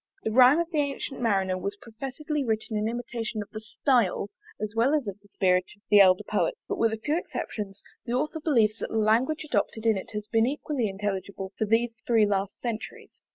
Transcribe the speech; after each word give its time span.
The 0.23 0.31
Rime 0.31 0.57
of 0.59 0.71
the 0.71 0.79
Ancyent 0.79 1.19
Marinere 1.19 1.61
was 1.61 1.75
professedly 1.79 2.43
written 2.43 2.75
in 2.75 2.87
imitation 2.87 3.43
of 3.43 3.51
the 3.51 3.59
style, 3.59 4.31
as 4.59 4.73
well 4.75 4.95
as 4.95 5.07
of 5.07 5.19
the 5.19 5.27
spirit 5.27 5.65
of 5.75 5.83
the 5.91 5.99
elder 6.01 6.23
poets; 6.23 6.65
but 6.67 6.79
with 6.79 6.91
a 6.91 6.97
few 6.97 7.15
exceptions, 7.19 7.83
the 8.07 8.13
Author 8.13 8.39
believes 8.39 8.79
that 8.79 8.89
the 8.89 8.97
language 8.97 9.43
adopted 9.43 9.85
in 9.85 9.97
it 9.97 10.09
has 10.13 10.27
been 10.27 10.47
equally 10.47 10.89
intelligible 10.89 11.53
for 11.55 11.65
these 11.65 12.01
three 12.07 12.25
last 12.25 12.59
centuries. 12.59 13.11